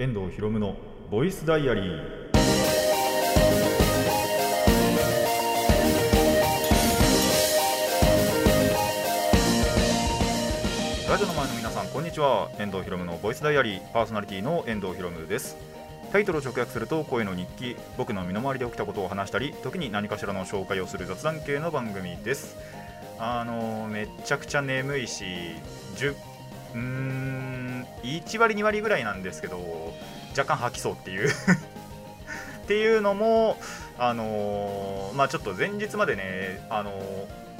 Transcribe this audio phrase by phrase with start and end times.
[0.00, 0.76] 遠藤博夢の
[1.10, 2.32] ボイスダイアリー。
[11.08, 12.48] ラジオの前の皆さんこんにちは。
[12.60, 15.56] 遠藤博夢のボイスダイアリーパーソナリティの遠藤博夢です。
[16.12, 17.74] タイトルを直訳すると声の日記。
[17.96, 22.56] 僕の身の回りで起きたことを話したり時に何かしらの紹介をする雑談系の番組です。
[23.18, 25.24] あのめちゃくちゃ眠いし
[25.96, 26.14] 10
[26.74, 27.37] うーん
[28.16, 29.94] 1割2割ぐらいなんですけど
[30.30, 31.28] 若干吐きそうっていう。
[32.64, 33.58] っていうのも
[33.98, 37.02] あのーまあちょっと前日までねあのー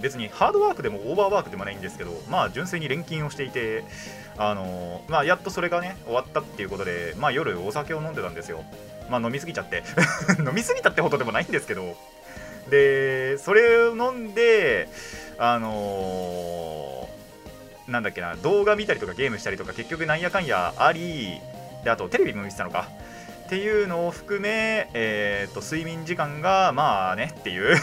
[0.02, 3.82] 別にハードワークでもオーバーワークでもないんですけどまあ純粋に錬金をしていて
[4.36, 8.62] あのーまあやっとそれがね終わったっていうことでまあ夜お酒を飲んでたんですよ。
[9.10, 9.83] まあ飲みすぎちゃって。
[10.38, 11.96] 飲みすぎたってほどでもないんですけど。
[12.69, 14.88] でそれを飲んで
[15.38, 15.70] あの
[17.88, 21.41] なんだっけな動画見たりとかゲームしたりとか結局なんやかんやあり
[21.83, 22.88] であとテレビも見てたのか。
[23.47, 27.77] っていうのを含め、えー、と睡眠時間がまあねっていう。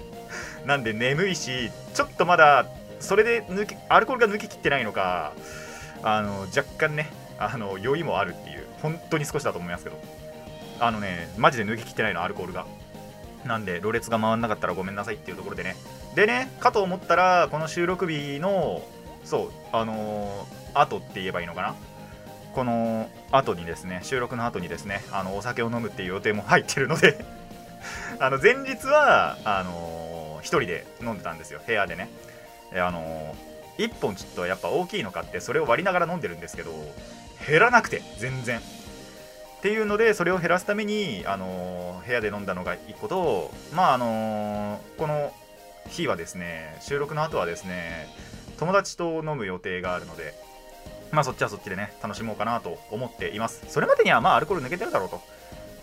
[0.66, 2.66] なんで眠いしちょっとまだ
[3.00, 5.32] それで抜けアルコールが抜けきってないのか
[6.02, 8.66] あの若干ねあの酔いもあるっていう。
[8.82, 9.98] 本当に少しだと思いますけど。
[10.80, 12.66] あのねマジで抜けきってないのアルコールが。
[13.44, 15.76] なんで、ろれつが回んなかったらごめんなさいっていうところでね。
[16.14, 18.82] でね、かと思ったら、この収録日の、
[19.28, 21.74] そう、あのー後って言えばいいのかな？
[22.54, 27.24] この後にですね、収録の後にですね、あのお酒を飲むっていう予定も入ってるので
[28.20, 32.08] あの前日は、あのー、一人で飲んでたんですよ、部屋でね。
[32.72, 36.72] えあのー、1本ちょっとやっぱ大きいの買って、それを割りながら飲んでるんですけど、
[37.46, 38.58] 減らなくて、全然。
[38.58, 38.60] っ
[39.60, 45.32] ていうのでそれを減らすために、あのー部屋で飲んだのが1個とまああのーこの
[45.88, 48.08] 日はですね収録の後はですね
[48.58, 50.34] 友達と飲む予定があるので
[51.10, 53.64] まあそっちはそっちでね楽しもうかなと思っています。
[53.68, 55.20] それまでにはまあアルコール抜けてるだろうと。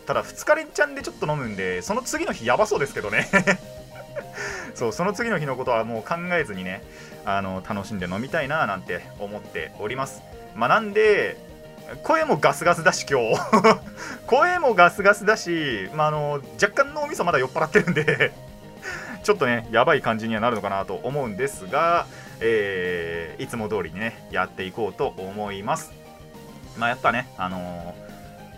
[0.06, 3.28] ただ2日連チャンでちょっと飲むんでその次の日やばそうですけどね。
[4.76, 6.84] そうその次の日のことはもう考えずにね
[7.26, 10.22] あの楽しんで飲みたいななんて思っております。
[10.54, 11.38] まあなんで
[12.04, 13.40] 声もガスガスだし今日。
[14.28, 18.32] 声もガスガスだし、まあ、あの若干脳みそまだ酔っ払ってるんで
[19.24, 22.06] ちょっとねやばい感じにはなるのかなと思うんですが、
[22.40, 25.92] えーいつも通りにねやっていこうと思います。
[26.78, 28.06] まあやっぱねあのー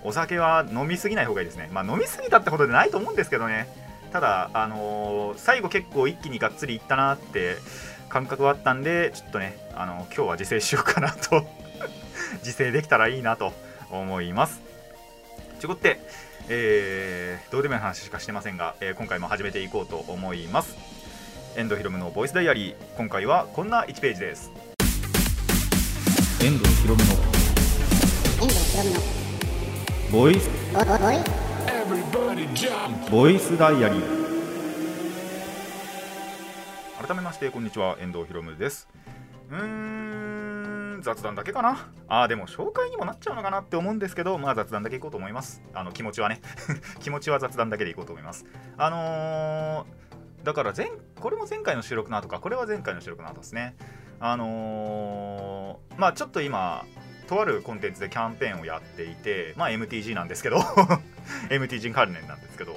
[0.04, 1.70] お酒は飲みすぎない方がいいですね。
[1.74, 3.68] まあ飲みすぎたってことでないと思うんですけどね。
[4.12, 7.58] ただあのー最後結構一気にがっつりいったなって
[8.08, 11.46] 感覚はあったんでちょっとねあの今日は自制しようかなと。
[12.40, 13.54] 自制できたらいいなと
[13.90, 14.62] 思います。
[15.60, 16.00] ちょこって、
[16.50, 20.76] えーどうでもいい話しかしてませんが、え今回も始めていこうと思います。
[21.58, 22.76] 遠藤ひろむのボイスダイアリー。
[22.98, 24.52] 今回はこんな1ページです。
[26.40, 27.10] 遠藤ひろむの。
[28.44, 29.00] 遠藤ひろむの
[30.12, 30.48] ボイス。
[33.10, 34.28] ボイスダイアリー。
[37.08, 37.98] 改めましてこんにちは。
[38.00, 38.88] 遠藤ひろむです。
[39.50, 39.64] うー
[41.00, 41.90] ん雑談だけかな。
[42.08, 45.64] あーでも紹介にもなっちゃうのかなって思うんですけどまあ雑談だけいこうと思います。
[45.74, 46.40] あの気持ちはね。
[47.02, 48.46] 気持ちは雑談だけでいこうと思います。
[48.78, 50.07] あのー、
[50.48, 52.40] だから前これも前回の収録の後か。
[52.40, 53.76] これは前回の収録の後ですね。
[54.22, 56.86] あのー、まあちょっと今
[57.28, 60.60] とあるコンテンツでキャンペーンをやっていてまあ MTG なんですけど。
[61.52, 62.74] MTG 関連なんですけど。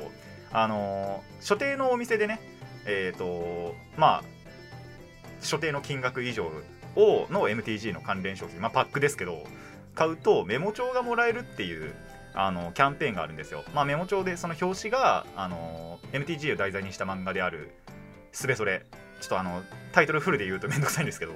[0.53, 2.41] あのー所定のお店でね
[2.87, 4.25] えっ、とまあ
[5.41, 6.51] 所定の金額以上
[6.97, 9.45] をの MTG の関連商品、まあ、パックですけど
[9.95, 11.95] 買うとメモ帳がもらえるっていう
[12.35, 17.73] あのキャンペーンがあるんですよ、まあ、メモ帳でその表紙があの MTG を題材にした漫画である
[18.33, 18.85] すべそれ。
[19.21, 21.35] ちょっとあのタイトルフルで言うと めんどくさいんですけど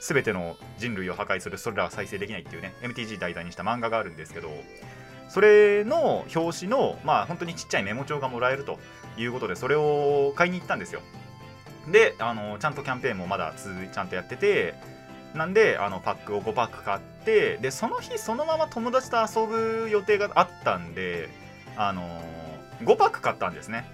[0.00, 4.50] 全ての人類を破壊するそれらは再生できないっていうね MTG 題材にした漫画があるんですけど
[5.28, 8.78] それの表紙のまあ本当にちっちゃいメモ帳がもらえると
[9.16, 11.02] いうことでそれを買いに行ったんですよ。
[11.88, 14.74] であのちゃんとキャンペーンもまだちゃんとやってて
[15.34, 21.28] なんであのパックを5パック買ってでその日そのまま友達と遊ぶ予定があったんで
[21.76, 22.02] あの
[22.82, 23.84] 5パック買ったんですね。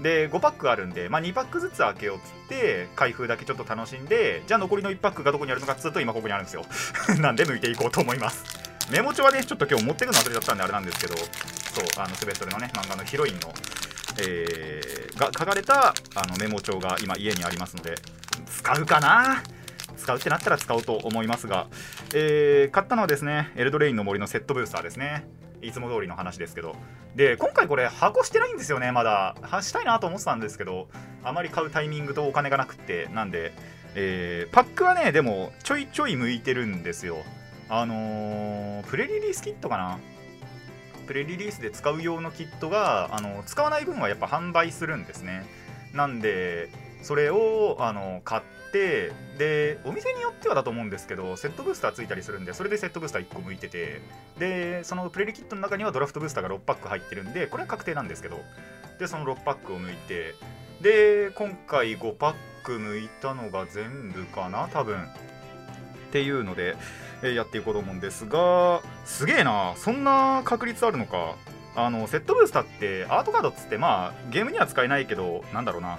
[0.00, 6.64] で5パックあるんで、まあ、2パックずつ開けようっつって開封だけちょっと楽しんでじゃあ残りの1パックがどこにあるのかっつうと今ここにあるんですよ。
[7.18, 8.44] なんで抜いていこうと思います。
[8.90, 13.52] メモ帳はねちょっと今日持ってくの忘れちゃったんであれなんですけどそうあのすべそれのね漫画のヒロインの
[14.18, 17.96] えーが書かれたあのメモ帳が今家にありますので
[18.48, 19.42] 使うかな？
[19.96, 21.66] 使うってなったら使おうと思いますが、
[22.14, 25.26] えー買ったのはですねエルドレインの森のセットブースターですね。
[25.62, 26.76] いつも通りの話ですけど。
[27.14, 29.34] で今回これ箱してないんですよねまだ。
[29.62, 30.88] したいなと思ってたんですけど
[31.24, 33.52] あまり買うタイミングとお金がなくってなんで、
[33.94, 37.16] えーパックはねでもちょいちょい向いてるんですよ。
[37.68, 39.98] あのープレリリースキットかな？
[41.06, 45.46] プレリリースで使う用のキットがあの使わない分はやっぱ販売するんですね。
[45.94, 46.68] なんで
[47.06, 48.42] それをあの買っ
[48.72, 54.00] てでお店によってはだと思うんですけどセットブースターついたりするんでそれでセットブースター1個向いてて
[54.40, 58.40] でそのプレリキットの中にはドラフトブースターが6パック入ってるんでこれは確定なんですけど
[58.98, 60.34] でその6パックを向いて
[60.82, 64.96] で今回5パック向いたのが全部かな多分。
[64.96, 66.76] っていうので、
[67.22, 71.36] えやっていこうと思うんですがすげえなそんな確率あるのか。
[71.78, 75.98] あのセットブースターってアートカードっつってまあゲームには使えないけどなんだろうな。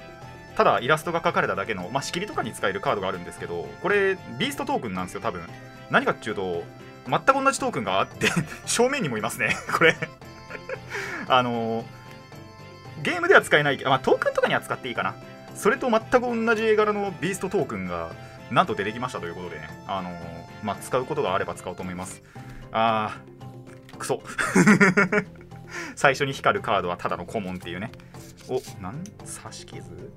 [0.58, 5.44] ただイラストが描かれただけの、まあ、仕切りとかに使えるカードがあるんですけどこれビーストトークンなんですよ多分。
[5.92, 6.64] 何かっていうと
[7.08, 8.28] 全く同じトークンがあって
[8.66, 9.96] 正面にもいますね これ。
[11.30, 11.86] あの
[13.04, 15.14] ゲームでは使えないけど、まあ、トークンとかには使っていいかな。
[15.54, 18.10] それと全く同じ絵柄のビーストトークンが
[18.50, 20.12] なんと出てきましたということでね、あの
[20.64, 22.24] まあ、使うことがあれば使おうと思います。
[22.72, 24.22] あークソ。
[25.96, 27.92] 最初に光るカードはただのコモンっていうね。
[28.50, 30.12] おなん刺し傷？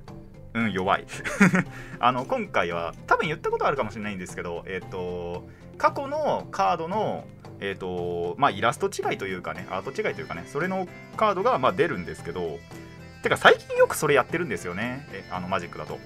[0.54, 1.06] うん弱い。
[2.00, 5.48] あの今回は多分言ったことあるかもしれないんですけどえっ、と
[5.78, 7.24] 過去のカードの
[7.60, 12.58] えっ、とまあイラスト違いというかねアート違いというかねそれのカードがまあ出るんですけど
[13.22, 15.06] てか最近よくそれやってるんですよね。
[15.12, 15.98] えあのマジックだと。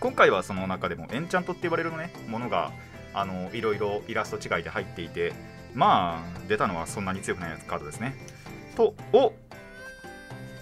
[0.00, 2.72] 今回はその中でもエンチャントって言われるねものが
[3.14, 5.32] あのいろいろイラスト違いで入っていて
[5.74, 8.16] まあ出たのはそんなに強くないカードですね。
[8.74, 9.32] とお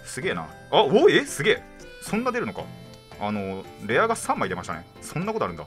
[0.05, 0.47] すげえな。
[0.71, 1.63] あおえすげえ。
[2.01, 2.63] そんな出るのか。
[3.21, 4.85] あのレアが3枚出ましたね。
[5.01, 5.65] そんなことあるんだ。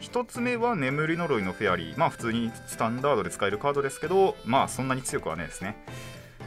[0.00, 1.98] 1つ目は眠り呪いのフェアリー。
[1.98, 5.76] まあ普通にスタンダードで使えるカードですけどまあそんなに強くはないですね。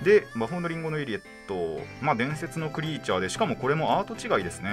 [0.04, 1.82] で魔法のリンゴのエリエット。
[2.02, 4.70] まあ伝説のクリーチャーでしかもこれもアート違いですね。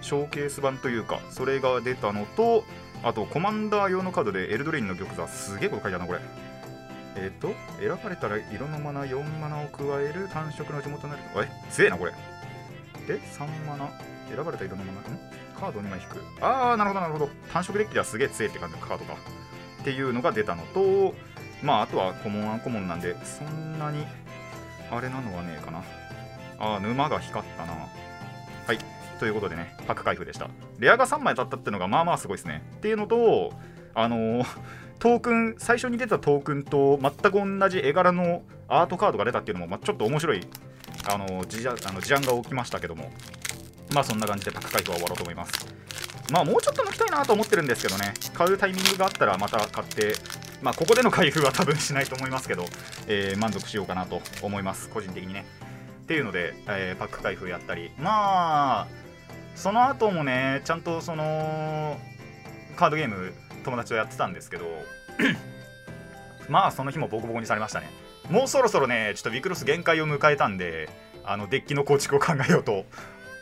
[0.00, 2.64] ショーケース版というかそれが出たのと
[3.02, 6.20] あとコマンダー用のカードでエルドレインの玉座すげえこと書いてあるなこれ。
[7.14, 7.48] えっ、と
[7.78, 11.70] 選ばれたら色のマナ4マナを加える単色の地元になるえ？
[11.70, 12.12] 強えなこれ。
[13.06, 13.90] で3マナ
[14.28, 15.02] 選ばれた色のマナん？
[15.58, 16.44] カード2枚引く。
[16.44, 17.28] ああなるほどなるほど。
[17.52, 19.14] 単色デッキではすげえ強いって感じのカードか
[19.80, 21.14] っていうのが出たのと
[21.62, 24.04] まああとはコモンアンコモンなんでそんなに
[24.90, 25.82] あれなのはねえかな。
[26.58, 27.72] ああ沼が光ったな。
[27.72, 28.78] はい。
[29.18, 30.48] ということでねパック開封でした。
[30.78, 32.62] レアが3枚当たったっていうのがまあまあすごいですね。
[32.78, 33.52] っていうのと
[33.94, 34.46] あのー
[34.98, 40.46] トークン最初に出たトークンと全く同じ絵柄のアートカードが出たっていうのも、まあ、ちょっと面白い
[41.08, 43.10] あのあの事案が起きましたけども。
[43.92, 45.52] まあそんな感じでパック開封は終わろうと思います。
[46.30, 48.14] まあもうちょっと抜きたいなと思ってるんですけどね。
[48.34, 50.14] 買うタイミングがあったらまた買って
[50.62, 52.64] まあここでの開封は多分しないと思いますけど、
[53.06, 54.88] えー満足しようかなと思います。
[54.88, 55.44] 個人的にね。
[56.02, 57.90] っていうので、えーパック開封やったり。
[57.98, 58.86] まあ
[59.54, 61.98] その後もねちゃんとその
[62.76, 63.34] カードゲーム
[63.64, 64.64] 友達とやってたんですけど
[66.48, 67.90] まあその日もボコボコにされましたね。
[68.30, 70.88] もうそろそろねちょっとウィクロス限界を迎えたんで
[71.24, 72.84] あのデッキの構築を考えようと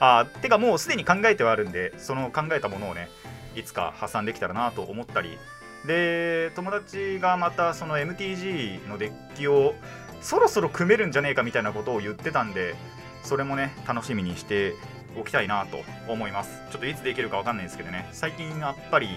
[0.00, 3.08] あてかもうすでに考えてはあるんでその考えたものをね
[3.54, 5.38] いつか発散できたらなと思ったり。
[5.86, 9.74] で友達がまたその MTG のデッキを
[10.20, 12.74] そろそろ組めるんじゃねえかみたいなことを言ってたんで
[13.22, 14.74] それもね楽しみにして
[15.18, 16.60] おきたいなと思います。
[16.70, 18.08] ちょっといつできるかわかんないんですけどね。
[18.12, 19.08] 最近やっぱり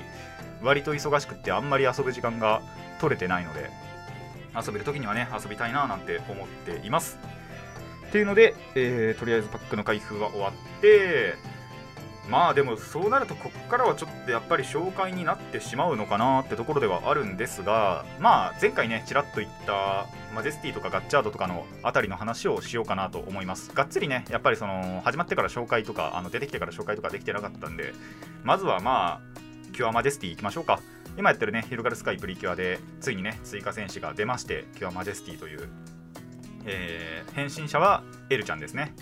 [0.61, 2.61] 割と忙しくってあんまり遊ぶ時間が
[3.01, 3.69] 取れてないので
[4.55, 7.19] 遊べる時にはね遊びたいななんて思っています。
[8.13, 11.33] っていうので、えーとりあえずパックの開封は終わって
[12.29, 20.05] まあでもそうなるとこっからはちょっとやっぱり紹介になってしまうのかなってところではあるんですがまあ前回ねちらっと言った
[20.35, 23.73] マジェスティとかガッチャードとかのあたりの話をしようかなと思います。
[23.73, 27.95] がっつりねやっぱりその始まってから紹介とかあの出てきてから紹介とかできてなかったんで
[28.43, 30.79] まずはまあキュアマジェスティ行きましょうか。
[31.17, 35.67] 今やってるねヒルガルスカイプリキュアでついにね追加戦士が出ましてキュアマジェスティという、
[36.65, 38.93] えー変身者はエルちゃんですね。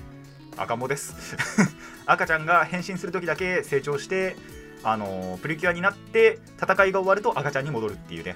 [0.57, 1.35] 赤子です。
[2.05, 4.35] 赤ちゃんが変身する時だけ成長して
[4.83, 8.35] あのプリキュアになって戦いが終わると赤ちゃんに戻るっていうね。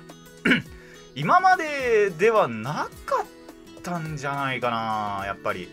[1.16, 5.70] 今までではなかったんじゃないかなやっぱり。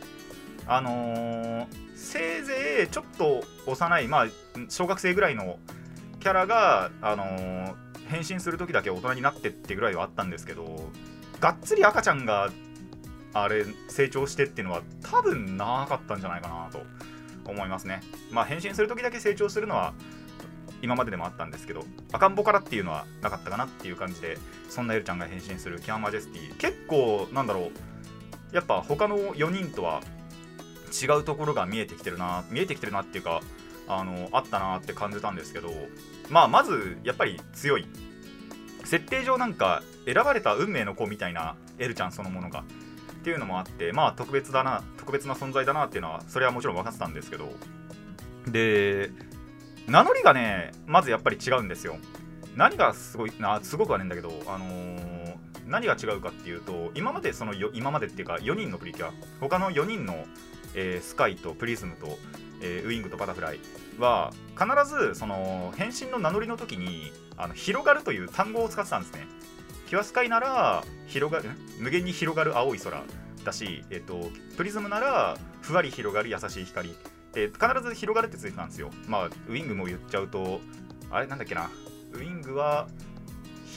[0.66, 1.66] あのー
[1.97, 4.26] せいぜいちょっと幼いまあ
[4.68, 5.59] 小学生ぐらいの
[6.21, 7.75] キャラがあのー
[8.09, 10.90] 変身する時だけ大人になってってぐらいはあったんですけど
[11.40, 12.50] がっつり赤ちゃんが
[13.35, 16.83] あれ成長してっていうのは多分なかったんじゃないかなと
[17.51, 18.01] 思いますね。
[18.31, 19.95] まあ変身する時だけ成長するのは
[20.83, 24.37] 今まででもあったんですけど赤ん坊からっていうのはなかったかなっていう感じで
[24.69, 26.57] そんなエルちゃんが変身するキャンマジェスティ。
[26.57, 27.71] 結構なんだろ
[28.53, 30.03] うやっぱ他の4人とは
[31.03, 33.41] 違うところが見えてきてるな見えてきてるなっていうか
[33.89, 35.73] あのあったなって感じたんですけど
[36.29, 37.87] まあまずやっぱり強い。
[38.85, 42.65] 設定上なんか選ばれた運命の子みたいなエルちゃんそのものが
[43.23, 47.49] っていうのもあってまあ特別だな特別な存在だなっていうのはそれはもちろん分かってたんですけど。
[48.49, 49.11] で
[49.87, 51.97] 名乗りがねまずやっぱり違うんですよ。
[52.57, 55.23] 何がすごいなすごくはねえんだけどあのー
[55.69, 59.12] 何が違うかっていうと今までそのよ今までっていうか4人のプリキュア。
[59.41, 60.25] 他の4人の、
[60.75, 62.19] えースカイとプリズムと、
[62.61, 63.61] えーウィングとバタフライ
[63.99, 69.29] は必ずその変身の名乗りの時にあの広がるという単語を使ってたんですね。
[69.93, 73.03] キュアスカイなら広がる無限に広がる青い空
[73.45, 76.97] だし、えっとプリズムならふわり広がる優しい光。
[77.35, 78.91] で必ず広がるってついてたんですよ。
[79.07, 80.63] まあウィングも言っちゃうと
[81.11, 81.27] あれ？
[81.27, 81.69] なんだっけな？
[82.15, 82.89] ウィングは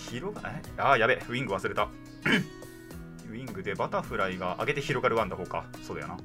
[0.07, 0.61] 広がえ？
[0.77, 1.83] あやべウィング忘れた。
[3.29, 5.65] ウィングでバタフライが上げて広がるワンダホーか。
[5.83, 6.17] そうだよな。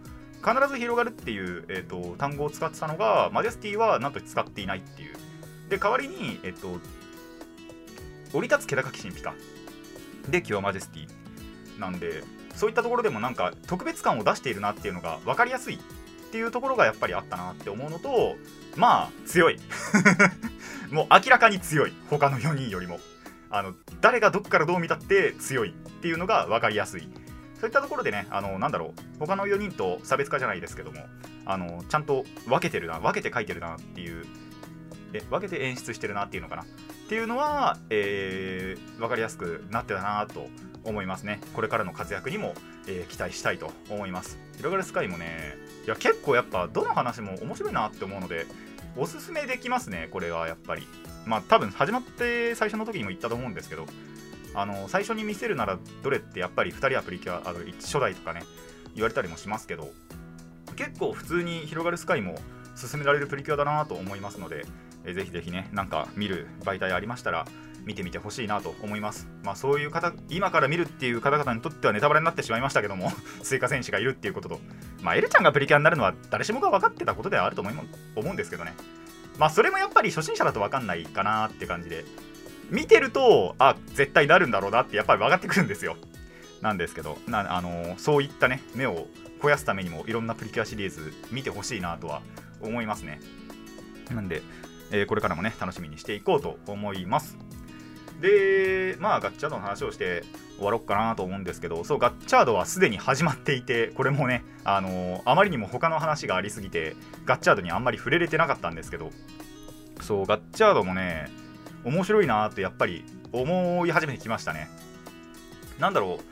[0.54, 5.16] 必ず広がるっていう、えー、と単語を使ってたのがマジェスティはなんと使っていないっていう。
[5.68, 6.78] で代わりに、えっと
[8.32, 9.34] 降り立つ気高き神秘か。
[10.28, 12.22] でキュアマジェスティなんで
[12.54, 15.78] そういったところでもなんか特別感を出しているなっていうのが分かりやすいっ
[16.30, 18.36] ていうところがやっぱりあったなって思うのと
[18.76, 19.58] まあ強い。
[20.92, 21.92] もう明らかに強い。
[22.08, 23.00] 他の4人よりも。
[23.52, 27.08] あの誰がどっからどう見たって強いっていうのが分かりやすい。
[27.60, 29.18] そういったところでねあのなんだろう。
[29.18, 31.04] 他の4人と差別化じゃないですけども
[31.46, 34.24] あのちゃんと分けてるな分けて書いてるなっていう
[35.12, 36.64] え分けて演出してるなっていうのかな。
[37.10, 40.46] っていうのは、えー、分かりやすくなってたなと
[40.84, 41.40] 思いますね。
[41.54, 42.54] これからの活躍にも、
[42.86, 44.38] えー期待したいと思います。
[44.58, 48.46] 広がるスカイもねいや結構やっぱどの話も面白いなって思うので
[48.96, 50.86] おすすめできますねこれはやっぱり。
[51.26, 53.86] まあ多分始まって最初の時にも言ったと思うんですけど
[54.54, 58.44] あの最初に見せるならどれってやっぱり2人はプリキュアあの初代とかね
[58.94, 59.90] 言われたりもしますけど
[60.76, 62.36] 結構普通に広がるスカイも
[62.76, 64.64] 進められるプリキュアだなと思いますので、
[65.04, 67.46] えーぜひぜひねなんか見る媒体ありましたら
[67.84, 69.26] 見てみてほしいなと思います。
[69.42, 73.10] まあそういう方今から見るっていう方々にとってはネタバレになってしまいましたけども
[73.42, 74.60] 追加戦士がいるっていうことと
[75.02, 77.84] まあエルちゃんがプリキュアになるのは誰しもが分かってたことではあると思いも
[78.16, 78.74] 思うんですけどね。
[79.38, 82.04] まあそれもやっぱり初心者だと分かんないかなって感じで
[82.70, 85.96] 見てるとあ絶対なるんだろうなってやっぱり分かってくるんですよ。
[86.60, 89.06] なんですけどなあのーそういったね目を
[89.38, 92.20] 肥やすためにもいろんなプリキュアシリーズ見てほしいなとは
[92.60, 93.20] 思いますね。
[94.14, 94.42] なんで、
[94.90, 97.36] えーこれからもね楽しみにしていこうと思います。
[98.20, 100.24] でまあガッチャードの話をして
[100.56, 109.10] 終わろうかなと思うんですけどそうガッチャードはすでに始まっていてこれもねあのーあまりにも他の話がありすぎてガッチャードにあんまり触れれてなかったんですけど
[110.02, 111.30] そうガッチャードもね
[111.84, 114.68] 面白いなってやっぱり思い始めてきましたね。
[115.78, 116.24] なんだろう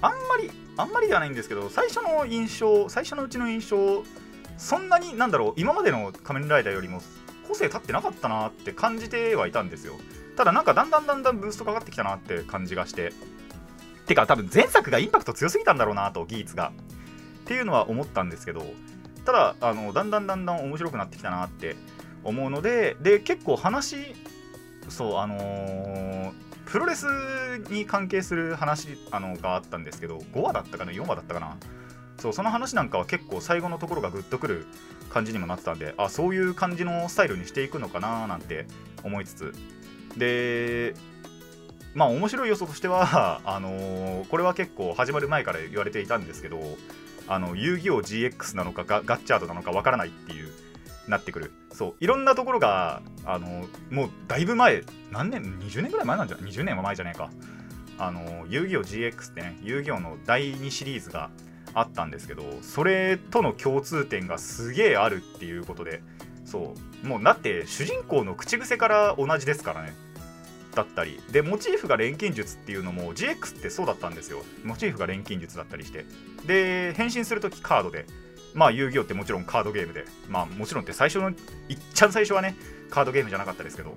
[0.00, 4.04] あんまりあんまりではないんですけど最初の印象最初のうちの印象
[4.56, 7.02] そんなになんだろう今までの仮面ライダーよりも
[7.46, 9.94] 個性立ってなかったなって感じてはいたんですよ。
[10.36, 13.12] ただなんかだんだんだんだんブーストかかってきたなって感じがして。
[14.06, 16.72] てか多分前作がインパクト強すぎたんだろうなとギーツが。
[17.42, 18.64] っていうのは思ったんですけど。
[19.24, 21.76] ただあのだんだんだんだん面白くなってきたなって
[22.24, 22.96] 思うので。
[23.00, 24.14] で結構話
[24.88, 26.32] そうあのー
[26.66, 27.06] プロレス
[27.70, 30.18] に関係する話あのがあったんですけど。
[30.18, 31.56] 5話だったかな？4話だったかな？
[32.18, 34.66] そうその話なんかは結構最後のところがグッとくる
[35.10, 38.66] 感じにもなってたんであそういう感じのスタイルにしていくのかななんて
[39.02, 39.54] 思いつつ。
[40.16, 40.94] で
[41.94, 46.60] まあ面白い要素としては あのーこれは結構始まる前から言われていたんですけど
[47.28, 50.50] あの遊戯王 GX なのかガガッチャードなのかわからないっていう
[51.08, 51.52] なってくる。
[51.72, 57.30] そういろんなところがあのもうだいぶ前何年20年ぐらい前なんじゃない？20年は前じゃないか。
[57.98, 61.30] あの遊戯王 GX ってね遊戯王の第2シリーズが
[61.76, 66.02] あったんですけどそれとの共通点がすげえあるっていうことで
[66.46, 69.94] そうもうだって主人公の口癖から同じですからね。
[70.74, 74.42] だったりでモチーフが錬金術っていうのも GX ってそうだったんですよ。
[74.62, 76.04] モチーフが錬金術だったりして。
[76.46, 78.06] で変身するときカードで。
[78.54, 80.04] まあ遊戯王ってもちろんカードゲームで。
[80.28, 81.36] まあもちろんって最初のいっ
[81.94, 82.56] ちゃん最初はね
[82.90, 83.94] カードゲームじゃなかったですけど。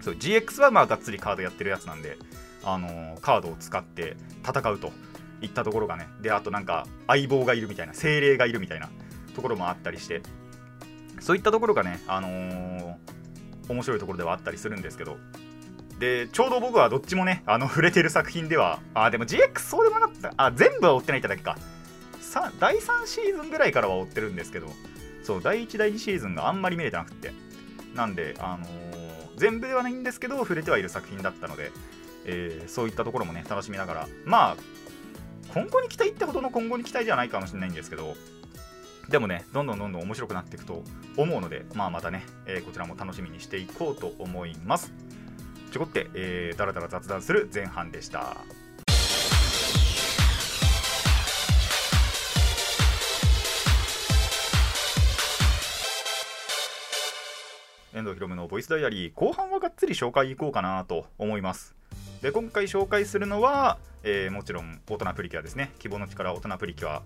[0.00, 2.18] そう GX はまあがっつりカードやってるやつなんで
[2.62, 4.92] あのーカードを使って戦うと。
[5.44, 8.88] いったところがねであとなんか相棒がいるみたいな精霊がいるみたいな
[9.34, 10.22] ところもあったりして
[11.20, 12.94] そういったところがねあのー
[13.66, 15.16] 面白いところではあったりするんですけど
[15.98, 21.56] でちょうど僕はどっちもねあの触れてる作品ではあでも GX そうでもなかったあ全部は追ってないってだけか。
[22.20, 24.66] さ第3シーズンぐらいからは追ってるんですけど
[25.22, 27.32] そう第1第2シーズンがあんまり見れてなくって。
[27.94, 29.04] なんであのー
[29.36, 31.72] 全部ではないんですけど触れてはいる作品だったので、
[32.24, 34.08] えーそういったところもね楽しみながら。
[34.26, 34.56] まあ
[35.54, 38.16] 今後に期待ってほどの今後に期待じゃないかもしれないんですけど、
[39.08, 40.82] でもね、どんどんどんどん面白くなっていくと
[41.16, 44.92] 思うので、まあ、またね、えー、こちらも楽しみにしていこうと思います。
[45.70, 48.36] ちょこって、えー、だらだら雑談する前半でした。
[57.94, 61.76] 遠藤ひろのボイスダイアリー後半はがっつり紹介いこうかなと思います
[62.22, 65.72] で今回紹介するのは、えー、もちろん大人プリキュアですね。
[65.78, 67.02] 希望の力大人プリキュア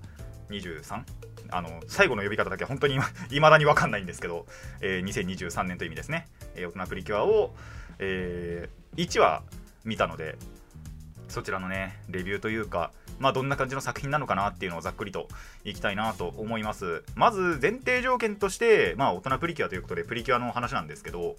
[0.50, 1.03] 23?
[1.50, 2.99] あの最後の呼び方だけ本当に
[3.31, 4.47] いまだに分かんないんですけど、
[4.81, 7.55] えー、2023年という意味ですね、えー、大人プリキュアを、
[7.99, 9.43] えー、1話
[9.85, 10.37] 見たので
[11.29, 15.29] そちらのねレビューというかまあ、どんな感じの作品なのかなっていうのをざっくりと
[15.65, 17.03] いきたいなと思います。
[17.15, 21.37] まず前提条件として、まあ、大人プリキュアということでプリキュアの話なんですけど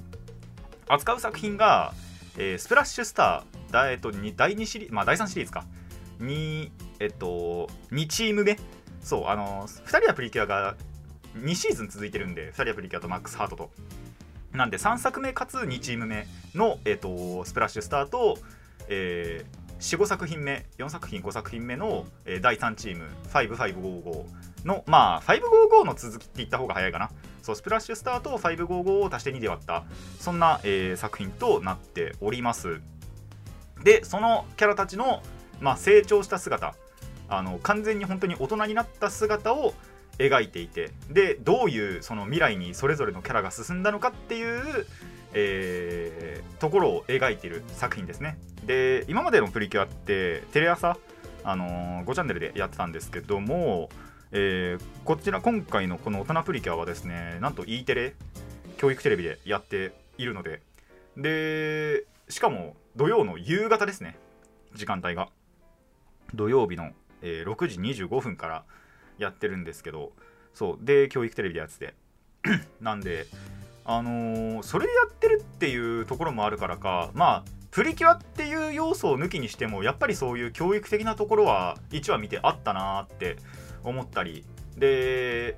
[0.88, 1.94] 扱う作品が、
[2.39, 5.65] えー、スプラッシュスターだ、えっと、第2シリーズ、まあ、第3シリーズか。
[6.22, 8.58] 2えっと2チーム目。
[9.01, 10.75] そうあの2人はプリキュアが
[11.38, 13.72] 2シーズン続いてるんで2人はプリキュアとマックスハートと。
[14.53, 18.38] なんで3作目かつ2チーム目の、えっと、スプラッシュスターと、
[18.88, 27.12] えー、45作品目4作品5作品目の、えー、第3チーム5555のまあ555の続きって言った方が早いかな。
[27.41, 29.84] そうスプラッシュスターと555を足して2で割った。
[30.19, 32.81] そんな、えー、作品となっております。
[33.84, 35.22] でそのキャラたちの、
[35.60, 36.75] まあ、成長した姿。
[37.31, 39.74] あの完全に本当に大人になった姿を
[40.17, 40.91] 描いていて。
[41.10, 44.86] でどういうその未来にそれぞれのキャラが進んだのかっていう
[45.34, 48.38] えー、ところを描いている作品ですね。
[48.65, 50.98] で今までのプリキュアってテレ朝、
[51.43, 53.89] あのー、5チャンネルでやってたんですけども、
[54.32, 58.16] えー、こちら今回のこの大人プリキュアはですねなんと E テレ
[58.78, 60.62] 教育テレビでやっているので
[61.18, 64.18] でしかも土曜の夕方ですね
[64.76, 65.30] 時間帯が。
[66.36, 66.92] 土曜日の、
[67.24, 68.64] えー、6時25分から
[69.18, 70.12] やってるんですけど
[70.54, 71.94] そうで教育テレビでやってて。
[72.80, 73.26] なんで
[73.84, 83.38] あのー、それやってるっていうところもあるからかまあプリキュアっていう要素を抜きにしてもやっぱりそういう教育的なところは1話見てあったなーって
[83.84, 84.46] 思ったり。
[84.78, 85.58] で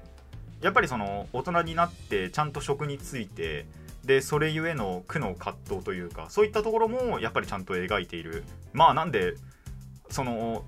[0.62, 3.66] やっぱりその大人になってちゃんと職に就いて
[4.06, 8.44] でそれゆえの苦の葛藤というかそういったところもやっぱりちゃんと描いている。
[8.74, 9.36] まあなんで
[10.10, 10.64] その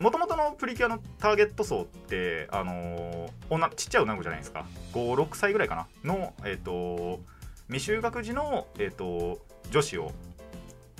[0.00, 4.64] もともとのプリキュアのターゲット層って、あのー、ちっちゃい女の子じゃないですか。
[4.92, 5.88] 56歳ぐらいかな。
[6.04, 7.20] の、えーと、
[7.68, 10.12] 未就学児の、えーと、女子を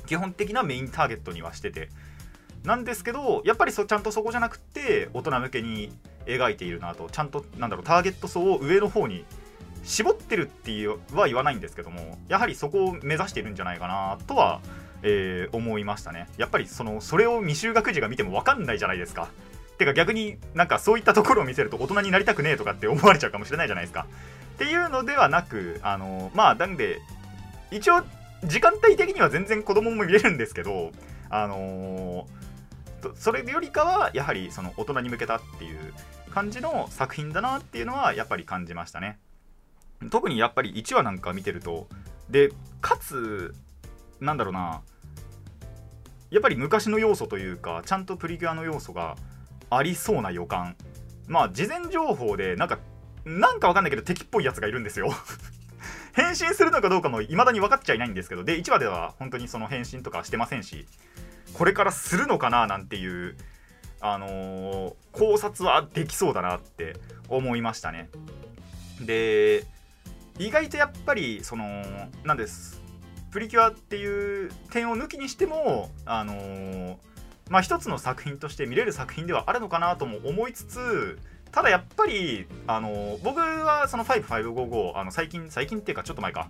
[0.06, 1.90] 基本的なメインターゲットにはしてて。
[2.64, 5.92] なんですけどやっぱりそちゃんとそこじゃなくて大人向けに
[6.26, 7.08] 描いているなと。
[7.10, 9.24] ちゃんとなんだろうターゲット層を上の方に
[9.84, 14.60] 絞ってるっていうは言わないんですけどもやはりそこを目指しているんじゃないかなとは
[15.02, 16.28] えー、思いましたね。
[16.38, 19.28] やっぱりそのそれを未就学児が見ても分かんないじゃないですか。
[19.78, 24.06] てか逆になんかそういったところを見せると大人になりたくねえとかって思われちゃうかもしれないじゃないですか。
[24.54, 26.98] っていうのではなくあのまあなんで
[27.70, 28.02] 一応
[28.44, 30.90] 時間帯的には全然子供も見れるんですけど
[31.30, 32.24] あのー、
[33.14, 35.92] それよりかはやはりその大人に向けたっていう
[36.30, 39.18] 感じの作品だなっていうのはやっぱり感じましたね。
[40.10, 41.88] 特にやっぱり1話なんか見てると
[42.30, 43.54] でかつ
[44.20, 44.82] なんだろうな
[46.30, 49.16] やっぱり昔の要素というかちゃんとプリキュアの要素が
[49.70, 50.76] ありそうな予感。
[51.26, 52.78] まあ事前情報でなんか
[53.24, 55.10] なんかわかんないけど敵っぽいやつがいるんですよ。
[56.14, 60.86] 変身するのかどうかも未だに分かっちゃいないんですけどで1話では本当にその変身とかしてませんし
[61.54, 63.36] これからするのかななんていう
[64.00, 66.96] あのー、考察はできそうだなって
[67.28, 68.08] 思いましたね。
[69.00, 69.64] で
[70.38, 71.82] 意外とやっぱりその
[72.24, 72.80] なんです。
[73.30, 76.96] プリキュアっていう点を抜きにしても、あのー、
[77.50, 81.18] まあ、一つの作品として見れる作品ではあるのかなとも思いつつ
[81.52, 86.48] ただやっぱり、あのー、僕はその5555あの最近最近っていうかちょっと前か。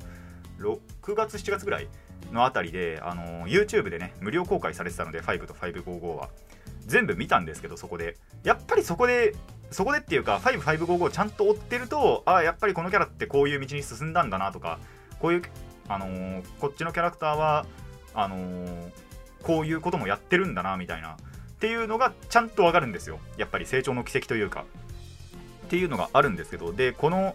[0.59, 1.89] 6月7月ぐらい
[2.33, 6.29] のあたりで、あの、YouTube でね無料公開されてたので5と555は。
[6.87, 8.17] 全部見たんですけどそこで。
[8.45, 9.35] やっぱりそこで
[9.71, 14.79] そこでっていうか5555ちゃんと追ってるとああやっぱりこのキャラってこういう道に進んだんだなとか
[15.21, 15.43] こういう
[15.89, 17.67] あのー、こっちのキャラクターは
[18.15, 18.91] あのー、
[19.43, 21.17] こういうこともやってるんだなみたいな。
[21.59, 23.19] っていうのがちゃんとわかるんですよ。
[23.37, 24.65] やっぱり成長の軌跡というか。
[25.67, 26.73] っていうのがあるんですけど。
[26.73, 27.35] でこの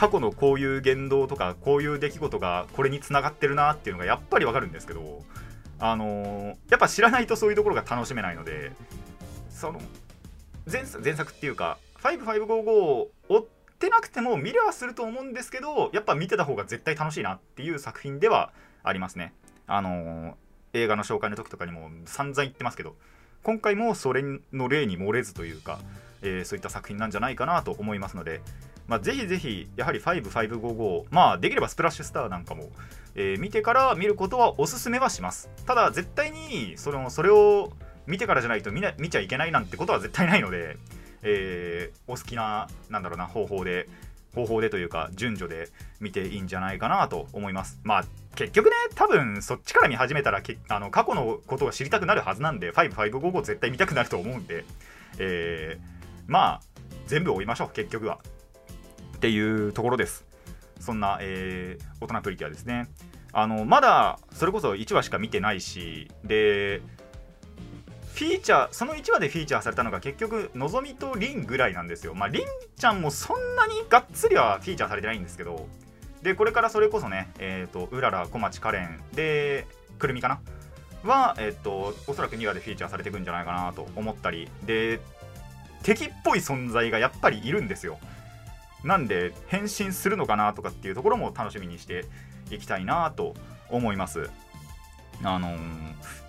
[0.00, 5.22] 過去のこういう言動とかこういう出来事がこれにつながってるなっていうのがやっぱりわかるんですけど
[5.78, 8.72] あの、やっぱ知らないとそういうところが楽しめないので
[9.50, 9.78] その
[10.72, 13.46] 前前作っていうか5555を追っ
[13.78, 19.34] てなくても見れはすると思うんですけどやっぱ見てた方が絶対楽しいなっていう作品ではありますね。
[19.66, 20.38] あの、
[20.72, 22.96] 映画の紹介の時とかにも散々言ってますけど
[23.42, 25.78] 今回もそれの例に漏れずというか、
[26.22, 28.40] えー、そういった作品なんじゃないかなと思いますので、
[28.90, 32.68] まあ、ぜひぜひやはり5555まあできればスプラッシュスターなんかも、
[33.14, 35.48] えー、見てから見ることはおすすめはします。
[35.64, 37.72] ただ絶対にそのそれを
[38.06, 40.76] 見てからじゃないと見見ちゃいけないなんてことは絶対ないので
[41.22, 43.88] えー、お好きななんだろうな方法で
[44.34, 47.80] 方法でというか順序で見ていいんじゃないかなと思います。
[47.82, 48.04] まあ
[48.36, 54.64] 結局ね多分そっちから見始めたらあの過去のことを知りたくなるはずなんで5555絶対見たくなると思うんで、
[55.18, 56.60] えー、まあ
[57.06, 58.20] 全部追いましょう結局は。
[59.20, 60.24] っていうところです。
[60.80, 62.88] そんな、えー、大人プリキュアですね。
[63.34, 66.80] あのまだそれこそ1話しか見てないしで
[68.14, 72.14] フィーチャーその1話でフィーチャーされたのが結局のぞみとりんぐらいなんですよ。
[72.14, 75.68] まありんちゃんもそんなにがっつりはフィーチャーされてないんですけど
[76.22, 79.66] でこれからそれこそねえっ、ー、とうらら小町カレンで
[79.98, 80.40] くるみかな？
[81.04, 84.98] はえっ、ー、とおそらく2話でフィーチャーされていくんじゃないかなと思ったりで
[85.82, 87.98] 敵っぽい存在がやっぱりいるんですよ。
[88.84, 92.06] なんで変身するのかなとかっていうところも楽しみにして
[92.50, 93.34] いきたいなと
[93.68, 94.30] 思います。
[95.22, 95.58] あのー、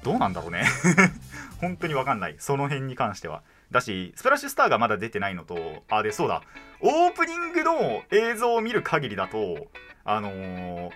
[0.03, 0.65] どうなんだろうね。
[1.61, 2.35] 本当にわかんない。
[2.39, 3.43] その辺に関しては。
[3.71, 6.41] だしスプラッシュスターがまだ出てないのとあでそうだ。
[6.81, 9.67] オープニングの映像を見る限りだと
[10.03, 10.91] あのー、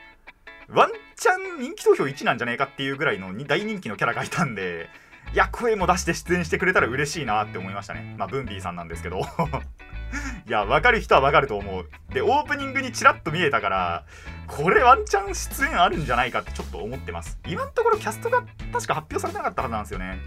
[0.69, 4.89] ワンチャン人気投票1なんじゃねえかっていうぐらいの大人気のキャラがいたんで
[5.33, 8.15] いや声も出して出演してくれたら嬉しいなって思いましたね。
[8.17, 9.21] まあブンビーさんなんですけど。
[10.47, 11.89] いや分かる人は分かると思う。
[12.13, 14.05] でオープニングにちらっと見えたから
[14.47, 17.39] これワンチャン出演あるんじゃないかってちょっと思ってます。
[17.47, 20.19] 今のところキャストが確か発表されなかったはずなんですよね。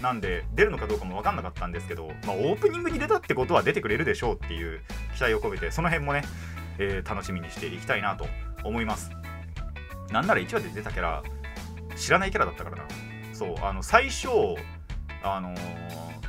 [0.00, 4.80] なんで出るのかどうかも分かんなかったんですけど、まあ、オープニングに出たってことは出てくれるでしょうっていう
[5.14, 6.24] 期待を込めてその辺もね、
[6.78, 8.26] えー、楽しみにしていきたいなと
[8.64, 9.10] 思います。
[10.10, 11.22] なんなら1話で出たキャラ
[11.96, 13.11] 知らないキャラだったからな。
[13.42, 14.28] そうあの最初
[15.24, 15.56] あのー、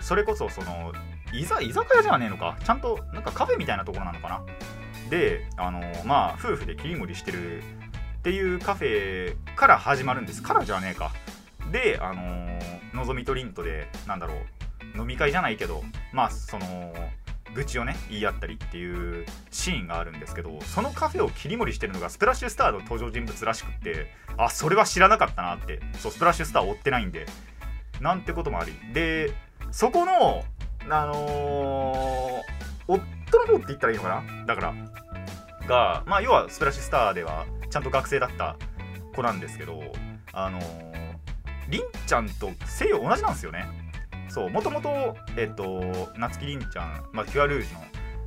[0.01, 0.91] それこそその
[1.31, 2.57] 居酒屋じゃねえのか。
[2.63, 4.41] ちゃんとなんかカフェみたいなところなのかな。
[5.09, 7.63] であのー、まあ夫婦で切り盛りしてるっ
[8.21, 10.41] ていうカフェから始まるんです。
[10.41, 11.11] からじゃねえか。
[11.71, 14.37] であのー、のぞみとリントでなんだろう。
[14.95, 16.93] 飲み会じゃないけどまあその
[17.53, 25.79] 愚痴をね言い合ったりっていうシーンがあるんですけどそのカフェを切り盛りしてるのがスプラッシュスターの登場人物らしくってあそれは知らなかったなって。
[25.99, 27.25] そうスプラッシュスター追ってないんで。
[28.01, 28.73] なんてこともあり。
[28.91, 29.31] で
[29.71, 30.43] そこの
[30.89, 32.99] あのー、夫
[33.39, 34.45] の方って言ったらいいのかな？
[34.45, 34.73] だから
[35.67, 38.57] がまあ要はスプラッシュスターではちゃんと学生だった
[39.15, 39.81] 子なんですけど
[40.33, 40.63] あのー、
[41.69, 43.65] りんちゃんと声優同じなんですよね。
[44.33, 45.83] そうもともとえっと
[46.17, 47.81] 夏木りんちゃん、まあ、キュアルージュの、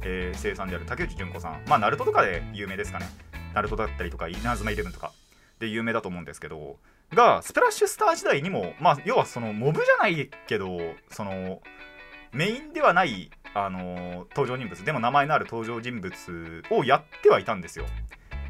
[0.05, 1.65] えー、声優さんである竹内純子さん。
[1.67, 3.09] まあナルトとかで有名ですかね。
[3.55, 5.11] ナルトだったりとか稲妻イレブンとか
[5.59, 6.77] で有名だと思うんですけど
[7.13, 10.79] がスプラッシュスター時代にもまあ要はそのモブじゃないけど
[11.11, 11.61] その
[12.33, 17.87] メインではないあの登場人物でも名前のある登場人物をやってはいたんですよ。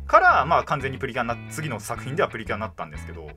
[0.06, 3.30] からまあ完全にプリキュアな次の作品ではプリキュアになったんですけど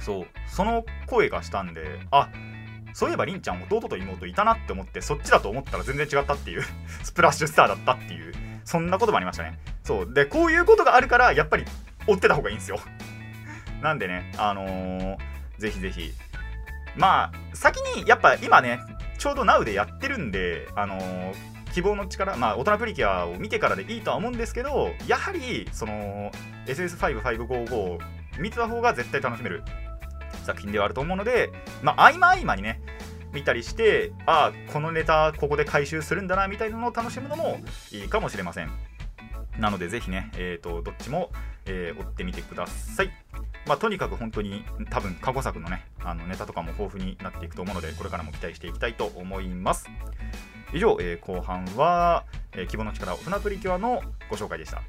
[0.00, 2.30] そうその声がしたんであ
[2.92, 6.62] そういえばりんちゃん弟と妹いたなって思ってそっちだと思ったら全然違ったっていう
[7.02, 9.58] スプラッシュスターだったっていうそんなこともありましたね。
[9.82, 10.12] そう。
[10.12, 11.64] でこういうことがあるからやっぱり
[12.06, 12.78] 追ってた方がいいんですよ。
[13.82, 15.16] なんでねあのー、
[15.58, 16.12] ぜひぜひ。
[16.96, 18.80] まあ先にやっぱ今ね
[19.18, 21.34] ちょうど Now でやってるんであのー、
[21.72, 26.32] 希望の力まあ大人プリキュアを見てからでいいとは思うんですけどやはりその
[26.66, 27.98] SS5555
[28.38, 29.62] 見てた方が絶対楽しめる。
[30.48, 32.80] 作品ではあると思うので、まあ、合間合間にね、
[33.32, 37.60] 見たりして、ああ、このネタここで回収するんだなみたいなのを楽しむのも
[37.92, 38.70] いいかもしれません。
[39.58, 41.30] なので、ぜひね、えーと、どっちも、
[41.66, 43.10] えー、追ってみてください。
[43.66, 49.90] まあ、とにかく本当に多分過去作のね、あのネタとかも豊富になっていくと思うので、これからも期待していきたいと思います。
[50.72, 54.82] 以上、えー、後半は、えー、希望の力大人プリキュアのご紹介でした。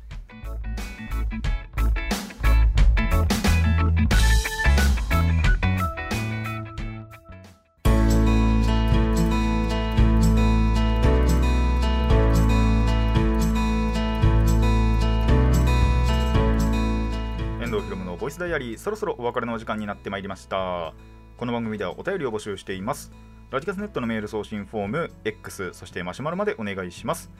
[18.19, 20.93] ボイスダイアリーそろそろお別れのお時間になってまいりました。
[21.37, 23.13] この番組ではお便りを募集しています。
[23.49, 27.31] ラジカスネットのメール送信フォーム X そしてマシュマロまでお願いします。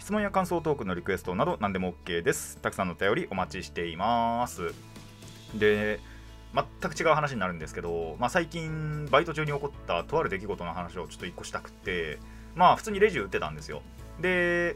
[0.00, 2.58] 質問や感想トークのリクエストなど何でも OK です。
[2.58, 4.74] たくさんのお便りお待ちしています。
[5.54, 6.00] で
[6.52, 12.18] 全く違う話になるんですけど、まあ、最近バイト中に起こったとある出来事の話をちょっと1個したくて
[12.56, 13.82] まあ普通にレジ売ってたんですよ。
[14.20, 14.74] で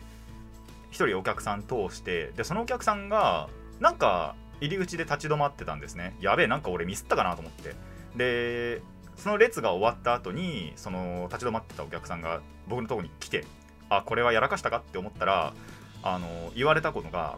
[0.92, 3.48] 1人お客さん通してでそのお客さんが
[3.80, 6.16] なんか入り口で立ち止まってたんですね。
[6.20, 7.74] やべえなんか俺ミスったかなと思って。
[8.16, 8.82] で
[9.16, 13.44] その列が終わった後にその立ち止まってたお客さんが僕のとこに来て
[13.90, 15.54] あこれはやらかしたかって思ったら
[16.02, 17.36] あの言われたことが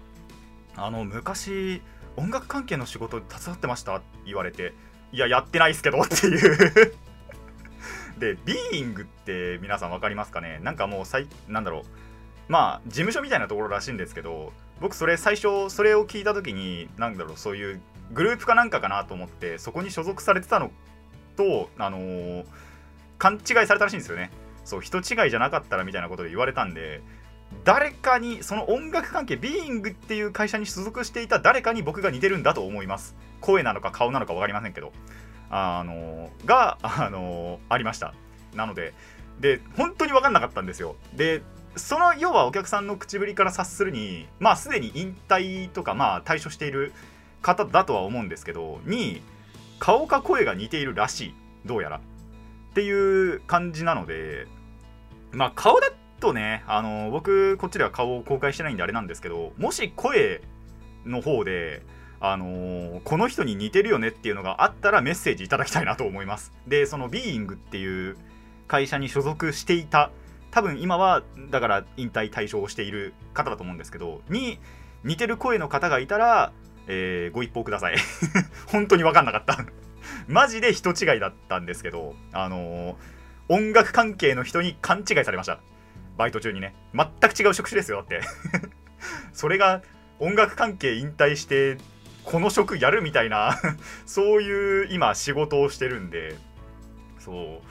[0.76, 1.80] あの昔
[2.16, 3.96] 音楽関係の仕事手伝ってました？
[3.96, 4.74] って言われて
[5.12, 6.94] いややってないっすけどっていう。
[8.18, 10.58] でビーイングって皆さん分かりますかね？
[10.62, 11.82] なんかもうさいなんだろう。
[12.52, 17.80] まあ事務所みたいなところらしいんですけど僕それ最初それを聞いた時に何だろうそういう
[18.12, 20.70] グループかなんかかなと思ってそこに所属されてたの
[21.36, 22.44] とあのー
[23.18, 24.30] 勘違いされたらしいんですよね。
[24.64, 27.02] そう人違いじゃなかったらみたいなことで言われたんで
[27.64, 33.14] 誰かにその音楽関係ビーイングっていう会社に所属していた誰かに僕が似てるんだと思います。
[33.42, 34.92] 声なのか顔なのか分かりませんけど。
[35.50, 38.14] あのーがあのーありました。
[38.54, 38.94] なので
[39.38, 40.96] で本当に分かんなかったんですよ。
[41.14, 41.42] で
[41.76, 46.92] その要はお客さんの口ぶりから察するにまあすでに引退とかまあ退所している
[47.42, 49.22] 方だとは思うんですけどに
[49.78, 51.34] 顔か声が似ているらしい。
[51.64, 51.96] どうやら。
[51.98, 54.46] っていう感じなので
[55.32, 60.42] まあ顔だとねあの僕こっちでは顔を公開してないんであれなんですけどもし声
[61.04, 61.82] の方で
[62.20, 66.52] あのーこの人に似てるよねっていうのがあったらメッセージいただきたいなと思います。
[66.66, 68.16] でそのビーイングっていう
[68.68, 70.10] 会社に所属していた
[70.50, 74.58] 多分今はだから引退対象をしている方だと思うんですけどに
[75.04, 76.52] 似てる声の方がいたら、
[76.86, 77.96] えーご一報ください。
[78.66, 79.58] 本当に分かんなかった。
[80.28, 82.96] マジで人違いだったんですけどあのー
[83.48, 85.58] 音楽関係の人に勘違いされました。
[86.16, 86.74] バイト中にね。
[86.94, 88.20] 全く違う職種ですよだって。
[89.32, 89.82] それが
[90.20, 91.78] 音楽関係引退して
[92.24, 93.58] この職やるみたいな。
[94.06, 96.36] そういう今仕事をしてるんで
[97.18, 97.62] そう。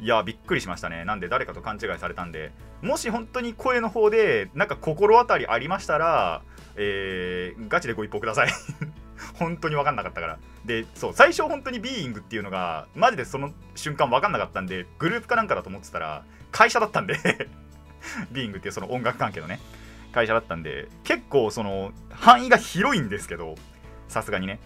[0.00, 1.04] いやびっくりしましたね。
[1.04, 2.52] なんで誰かと勘違いされたんで。
[2.82, 6.42] もし本当に声の方でなんか心当たりありましたら、
[6.76, 8.48] えーガチでご一報ください。
[9.34, 10.38] 本当に分かんなかったから。
[10.64, 17.16] でそう最初本当にビーイングっていうのがマジでその瞬間分かんなかったんでグループかなんかだと思ってたら会社だったんで。
[18.30, 19.58] ビーイングっていうその音楽関係のね
[20.12, 23.56] 会社だったんで結構その範囲が広いんですけど
[24.08, 24.60] さすがにね。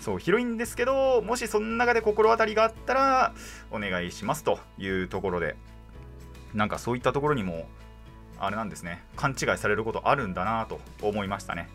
[0.00, 3.34] そう広いんですけどもしその中で心当たりがあったら
[3.70, 5.56] お願いしますというところで
[6.54, 7.66] なんかそういったところにも
[8.38, 11.68] あれなんですね勘違いされることあるんだなと思いましたね。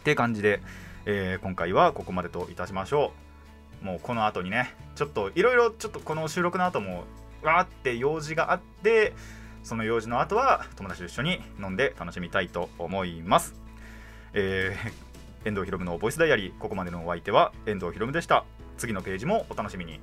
[0.00, 0.60] って感じで、
[1.04, 3.12] えー今回はここまでといたしましょ
[3.82, 3.84] う。
[3.84, 7.04] もうこの後にねちょっといろいろちょっとこの収録の後も
[7.42, 9.12] わーって用事があって
[9.62, 13.54] その用事の後は友達と一緒に飲んで楽しみたいと思います。
[14.32, 15.11] えー
[15.44, 16.58] 遠藤ひろむのボイスダイアリー。
[16.58, 18.44] ここまでのお相手は遠藤ひろむでした。
[18.76, 20.00] 次のページもお楽しみに。